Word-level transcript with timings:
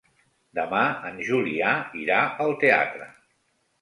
Demà 0.59 0.79
en 1.09 1.21
Julià 1.29 1.75
irà 2.05 2.17
al 2.47 2.57
teatre. 2.65 3.07